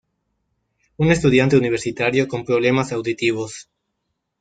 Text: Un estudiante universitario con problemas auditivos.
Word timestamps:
Un 0.97 1.11
estudiante 1.11 1.57
universitario 1.61 2.27
con 2.31 2.41
problemas 2.49 2.91
auditivos. 2.95 3.69